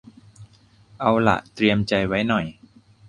[0.99, 2.45] เอาหละเตรียมใจไว้หน่อย